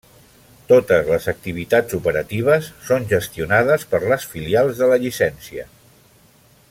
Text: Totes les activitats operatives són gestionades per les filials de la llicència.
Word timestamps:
Totes 0.69 1.09
les 1.09 1.27
activitats 1.33 1.97
operatives 1.97 2.71
són 2.87 3.05
gestionades 3.13 3.85
per 3.93 4.01
les 4.13 4.27
filials 4.33 4.81
de 4.83 4.89
la 4.95 4.99
llicència. 5.05 5.69